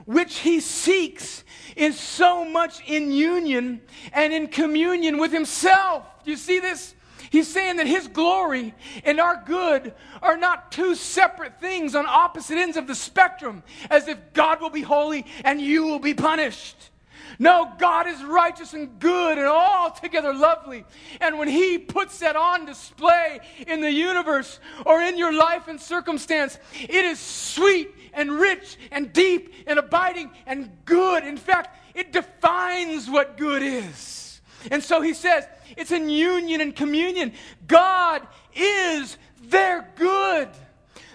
[0.06, 1.44] which he seeks,
[1.76, 3.82] is so much in union
[4.14, 6.06] and in communion with himself.
[6.24, 6.96] Do you see this?
[7.30, 8.74] He's saying that his glory
[9.04, 14.08] and our good are not two separate things on opposite ends of the spectrum, as
[14.08, 16.92] if God will be holy and you will be punished.
[17.40, 20.86] No, God is righteous and good and altogether lovely.
[21.20, 25.80] And when He puts that on display in the universe or in your life and
[25.80, 31.24] circumstance, it is sweet and rich and deep and abiding and good.
[31.24, 34.42] In fact, it defines what good is.
[34.72, 37.34] And so He says, it's in union and communion.
[37.68, 38.26] God
[38.56, 40.50] is their good,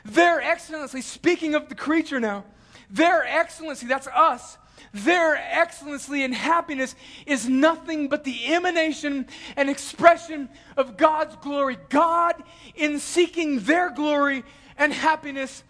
[0.04, 1.00] their excellency.
[1.00, 2.44] Speaking of the creature now,
[2.90, 4.58] their excellency, that's us.
[4.92, 6.94] Their excellency and happiness
[7.26, 9.26] is nothing but the emanation
[9.56, 11.78] and expression of God's glory.
[11.88, 12.42] God,
[12.74, 14.44] in seeking their glory
[14.76, 15.62] and happiness,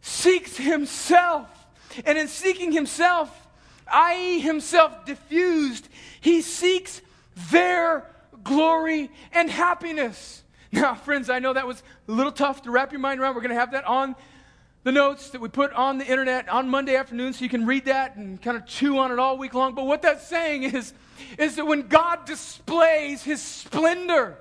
[0.00, 1.48] seeks Himself.
[2.04, 3.30] And in seeking Himself,
[3.86, 5.88] i.e., Himself diffused,
[6.20, 7.00] He seeks
[7.50, 8.04] their
[8.44, 10.42] glory, and happiness.
[10.70, 13.34] Now, friends, I know that was a little tough to wrap your mind around.
[13.34, 14.14] We're going to have that on
[14.84, 17.86] the notes that we put on the internet on Monday afternoon so you can read
[17.86, 19.74] that and kind of chew on it all week long.
[19.74, 20.92] But what that's saying is,
[21.38, 24.36] is that when God displays his splendor,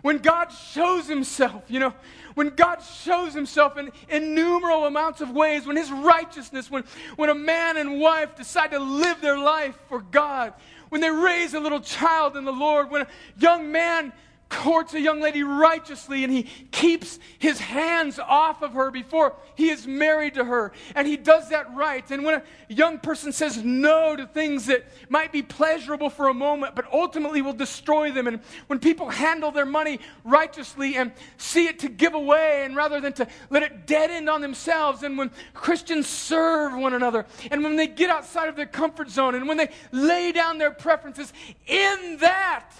[0.00, 1.92] when God shows himself, you know,
[2.34, 6.84] when God shows himself in innumerable amounts of ways, when his righteousness, when,
[7.16, 10.54] when a man and wife decide to live their life for God,
[10.88, 13.06] when they raise a little child in the Lord, when a
[13.38, 14.12] young man
[14.48, 19.70] courts a young lady righteously and he keeps his hands off of her before he
[19.70, 20.72] is married to her.
[20.94, 22.08] And he does that right.
[22.10, 26.34] And when a young person says no to things that might be pleasurable for a
[26.34, 31.66] moment but ultimately will destroy them, and when people handle their money righteously and see
[31.66, 35.18] it to give away and rather than to let it dead end on themselves, and
[35.18, 39.48] when Christians serve one another, and when they get outside of their comfort zone, and
[39.48, 41.32] when they lay down their preferences,
[41.66, 42.70] in that,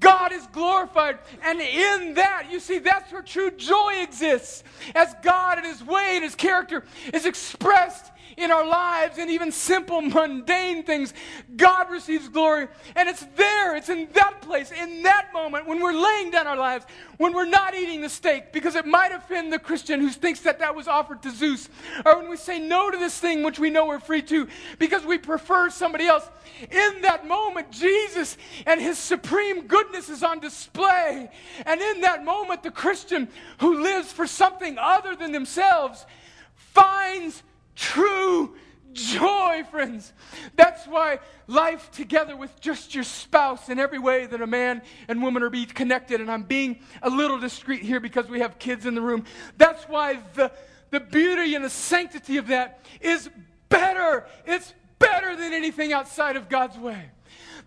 [0.00, 1.18] God is glorified.
[1.42, 4.62] And in that, you see, that's where true joy exists.
[4.94, 9.50] As God and His way and His character is expressed in our lives and even
[9.50, 11.12] simple, mundane things,
[11.56, 12.68] God receives glory.
[12.94, 16.56] And it's there, it's in that place, in that moment, when we're laying down our
[16.56, 16.86] lives,
[17.18, 20.60] when we're not eating the steak because it might offend the Christian who thinks that
[20.60, 21.68] that was offered to Zeus,
[22.06, 25.04] or when we say no to this thing which we know we're free to because
[25.04, 26.28] we prefer somebody else.
[26.70, 28.36] In that moment, Jesus
[28.66, 31.30] and his supreme goodness is on display.
[31.66, 33.28] And in that moment, the Christian
[33.60, 36.06] who lives for something other than themselves
[36.54, 37.42] finds
[37.78, 38.54] true
[38.92, 40.12] joy, friends.
[40.56, 45.22] That's why life together with just your spouse in every way that a man and
[45.22, 48.86] woman are be connected, and I'm being a little discreet here because we have kids
[48.86, 49.24] in the room.
[49.56, 50.50] That's why the,
[50.90, 53.30] the beauty and the sanctity of that is
[53.68, 54.26] better.
[54.46, 57.10] It's better than anything outside of God's way.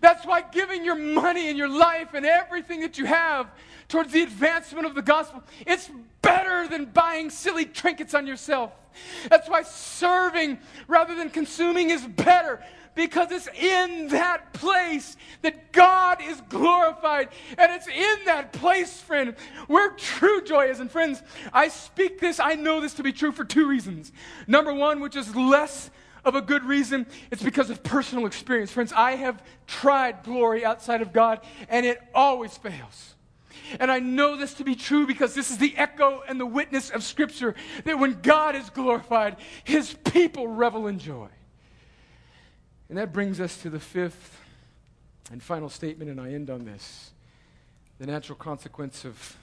[0.01, 3.47] That's why giving your money and your life and everything that you have
[3.91, 8.71] towards the advancement of the gospel, it's better than buying silly trinkets on yourself.
[9.29, 12.63] That's why serving rather than consuming is better
[12.95, 17.29] because it's in that place that God is glorified.
[17.57, 19.35] And it's in that place, friend,
[19.67, 20.79] where true joy is.
[20.79, 21.21] And friends,
[21.53, 24.11] I speak this, I know this to be true for two reasons.
[24.47, 25.89] Number one, which is less
[26.23, 28.71] of a good reason, it's because of personal experience.
[28.71, 33.15] Friends, I have tried glory outside of God, and it always fails.
[33.79, 36.89] And I know this to be true because this is the echo and the witness
[36.89, 37.55] of Scripture
[37.85, 41.29] that when God is glorified, his people revel in joy.
[42.89, 44.39] And that brings us to the fifth
[45.31, 47.11] and final statement, and I end on this.
[47.99, 49.37] The natural consequence of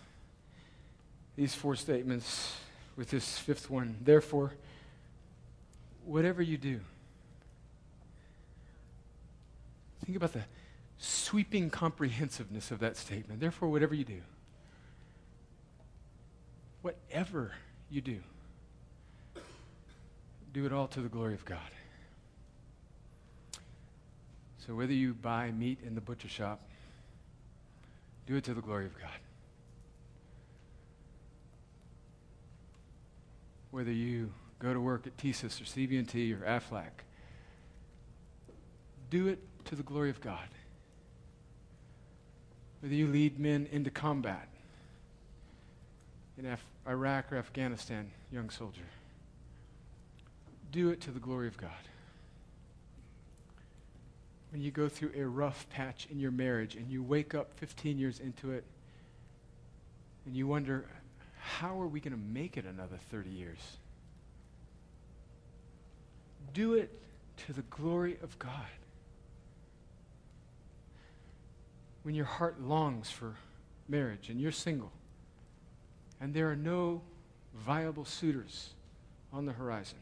[1.36, 2.58] these four statements
[2.96, 3.96] with this fifth one.
[4.02, 4.52] Therefore,
[6.04, 6.80] whatever you do,
[10.04, 10.42] think about the
[10.98, 13.40] sweeping comprehensiveness of that statement.
[13.40, 14.20] Therefore, whatever you do,
[16.82, 17.52] whatever
[17.88, 18.18] you do,
[20.52, 21.58] do it all to the glory of God.
[24.66, 26.60] So, whether you buy meat in the butcher shop,
[28.26, 29.10] do it to the glory of God.
[33.70, 36.90] Whether you go to work at TSYS or CB&T or Aflac,
[39.10, 40.48] do it to the glory of God
[42.80, 44.48] whether you lead men into combat,
[46.38, 48.86] in Af- Iraq or Afghanistan, young soldier.
[50.70, 51.70] Do it to the glory of God.
[54.52, 57.98] When you go through a rough patch in your marriage and you wake up 15
[57.98, 58.64] years into it
[60.24, 60.86] and you wonder,
[61.38, 63.58] how are we going to make it another 30 years?
[66.54, 66.90] Do it
[67.46, 68.52] to the glory of God.
[72.08, 73.34] When your heart longs for
[73.86, 74.90] marriage and you're single
[76.22, 77.02] and there are no
[77.54, 78.70] viable suitors
[79.30, 79.98] on the horizon,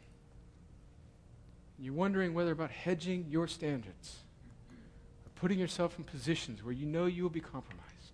[1.80, 4.18] you're wondering whether about hedging your standards
[4.70, 8.12] or putting yourself in positions where you know you will be compromised,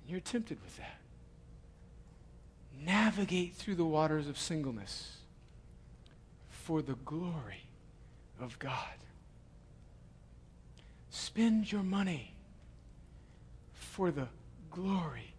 [0.00, 0.96] and you're tempted with that.
[2.86, 5.18] Navigate through the waters of singleness
[6.48, 7.66] for the glory
[8.40, 8.96] of God.
[11.10, 12.33] Spend your money
[13.94, 14.26] for the
[14.72, 15.32] glory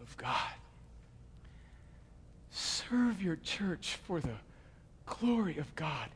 [0.00, 0.54] of God.
[2.52, 4.36] Serve your church for the
[5.06, 6.08] glory of God.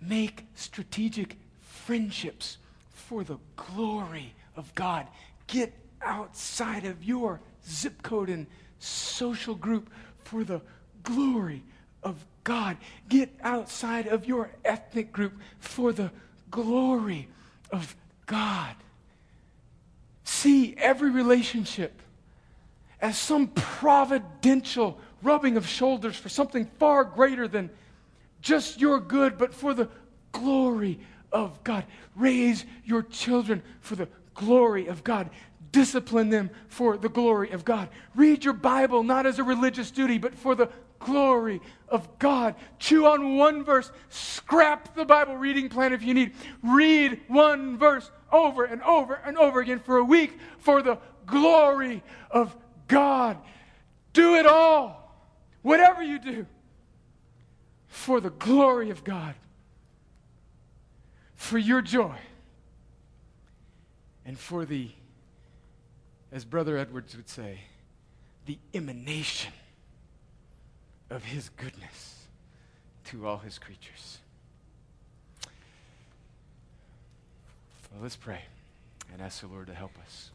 [0.00, 2.58] Make strategic friendships
[2.92, 5.08] for the glory of God.
[5.48, 8.46] Get outside of your zip code and
[8.78, 9.90] social group
[10.22, 10.60] for the
[11.02, 11.64] glory
[12.04, 12.76] of God.
[13.08, 16.12] Get outside of your ethnic group for the
[16.48, 17.26] glory
[17.72, 17.96] of
[18.26, 18.76] God.
[20.38, 22.00] See every relationship
[23.00, 27.70] as some providential rubbing of shoulders for something far greater than
[28.40, 29.88] just your good, but for the
[30.30, 31.00] glory
[31.32, 31.84] of God.
[32.14, 35.28] Raise your children for the glory of God.
[35.72, 37.88] Discipline them for the glory of God.
[38.14, 40.68] Read your Bible not as a religious duty, but for the
[41.00, 42.54] glory of God.
[42.78, 43.90] Chew on one verse.
[44.08, 46.32] Scrap the Bible reading plan if you need.
[46.62, 52.02] Read one verse over and over and over again for a week for the glory
[52.30, 52.54] of
[52.86, 53.38] God.
[54.12, 55.14] Do it all.
[55.62, 56.46] Whatever you do
[57.88, 59.34] for the glory of God,
[61.34, 62.16] for your joy,
[64.24, 64.90] and for the,
[66.30, 67.60] as Brother Edwards would say,
[68.46, 69.52] the emanation
[71.10, 72.26] of his goodness
[73.06, 74.18] to all his creatures.
[77.90, 78.42] Well, let's pray
[79.12, 80.30] and ask the Lord to help us.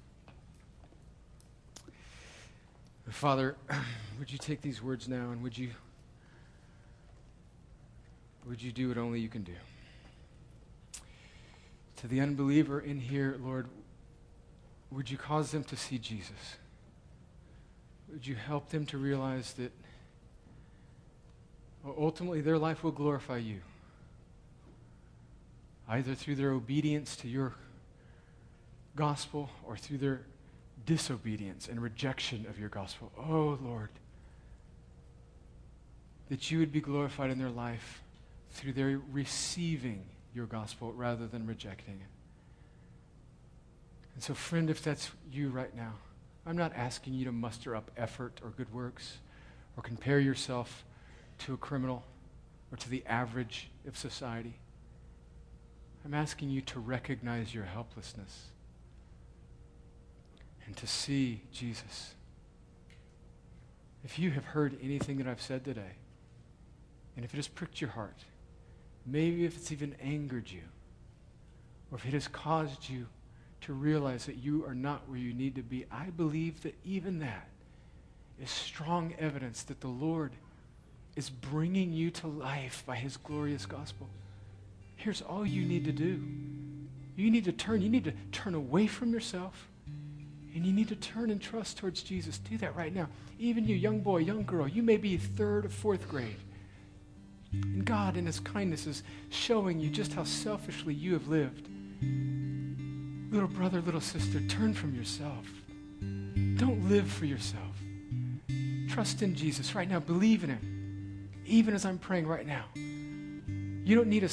[3.09, 3.55] Father,
[4.19, 5.69] would you take these words now and would you
[8.45, 9.53] would you do what only you can do?
[11.97, 13.67] To the unbeliever in here, Lord,
[14.91, 16.57] would you cause them to see Jesus?
[18.11, 19.71] Would you help them to realize that
[21.85, 23.61] ultimately their life will glorify you?
[25.87, 27.53] Either through their obedience to your
[28.95, 30.21] gospel or through their
[30.85, 33.11] disobedience and rejection of your gospel.
[33.17, 33.89] Oh, Lord,
[36.29, 38.01] that you would be glorified in their life
[38.51, 40.03] through their receiving
[40.33, 42.07] your gospel rather than rejecting it.
[44.15, 45.93] And so, friend, if that's you right now,
[46.45, 49.17] I'm not asking you to muster up effort or good works
[49.75, 50.83] or compare yourself
[51.39, 52.03] to a criminal
[52.71, 54.55] or to the average of society.
[56.05, 58.47] I'm asking you to recognize your helplessness
[60.65, 62.15] and to see Jesus.
[64.03, 65.95] If you have heard anything that I've said today,
[67.15, 68.17] and if it has pricked your heart,
[69.05, 70.63] maybe if it's even angered you,
[71.91, 73.07] or if it has caused you
[73.61, 77.19] to realize that you are not where you need to be, I believe that even
[77.19, 77.47] that
[78.41, 80.33] is strong evidence that the Lord
[81.15, 84.09] is bringing you to life by his glorious gospel.
[85.03, 86.23] Here's all you need to do.
[87.17, 87.81] You need to turn.
[87.81, 89.67] You need to turn away from yourself
[90.55, 92.37] and you need to turn and trust towards Jesus.
[92.37, 93.09] Do that right now.
[93.37, 96.37] Even you, young boy, young girl, you may be third or fourth grade.
[97.51, 101.67] And God, in His kindness, is showing you just how selfishly you have lived.
[103.29, 105.45] Little brother, little sister, turn from yourself.
[105.99, 107.75] Don't live for yourself.
[108.87, 109.99] Trust in Jesus right now.
[109.99, 111.29] Believe in Him.
[111.45, 112.63] Even as I'm praying right now.
[112.75, 114.29] You don't need a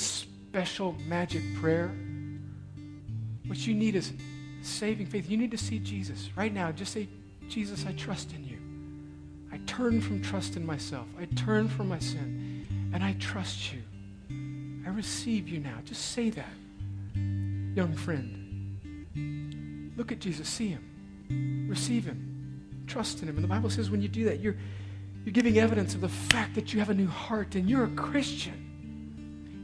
[0.51, 1.93] special magic prayer.
[3.47, 4.13] What you need is
[4.63, 5.31] saving faith.
[5.31, 6.73] You need to see Jesus right now.
[6.73, 7.09] Just say,
[7.49, 8.59] Jesus, I trust in you.
[9.53, 11.07] I turn from trust in myself.
[11.21, 13.81] I turn from my sin, and I trust you.
[14.85, 15.77] I receive you now.
[15.85, 16.53] Just say that.
[17.15, 20.49] Young friend, look at Jesus.
[20.49, 21.69] See him.
[21.71, 22.85] Receive him.
[22.89, 23.37] Trust in him.
[23.37, 24.57] And the Bible says when you do that, you're,
[25.25, 27.91] you're giving evidence of the fact that you have a new heart and you're a
[27.91, 28.70] Christian.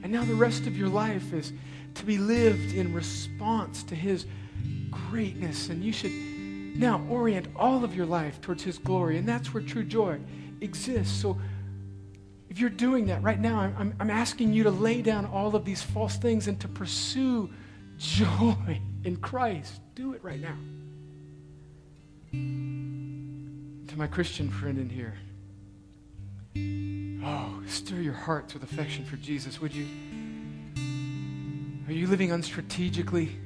[0.02, 1.52] And now the rest of your life is
[1.94, 4.26] to be lived in response to his
[4.90, 5.68] greatness.
[5.68, 6.12] And you should
[6.78, 10.20] Now, orient all of your life towards His glory, and that's where true joy
[10.60, 11.14] exists.
[11.20, 11.40] So,
[12.50, 15.64] if you're doing that right now, I'm, I'm, asking you to lay down all of
[15.64, 17.50] these false things and to pursue
[17.98, 19.80] joy in Christ.
[19.94, 20.56] Do it right now.
[22.32, 25.14] To my Christian friend in here,
[27.26, 29.86] oh, stir your hearts with affection for Jesus, would you?
[31.88, 33.36] Are you living unstrategically?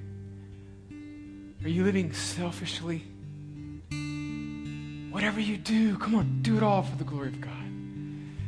[1.63, 3.05] Are you living selfishly?
[5.11, 7.53] Whatever you do, come on, do it all for the glory of God.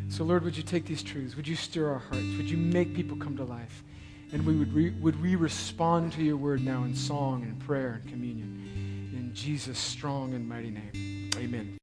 [0.08, 1.36] So, Lord, would you take these truths?
[1.36, 2.36] Would you stir our hearts?
[2.36, 3.82] Would you make people come to life?
[4.32, 8.00] And we would, re- would we respond to your word now in song and prayer
[8.02, 9.10] and communion?
[9.14, 11.30] In Jesus' strong and mighty name.
[11.36, 11.70] Amen.